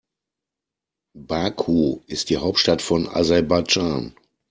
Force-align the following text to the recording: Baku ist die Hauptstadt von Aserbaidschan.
Baku 1.13 1.99
ist 2.07 2.31
die 2.31 2.37
Hauptstadt 2.37 2.81
von 2.81 3.07
Aserbaidschan. 3.07 4.15